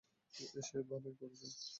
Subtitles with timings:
[0.55, 1.47] এসে ভালোই করেছো।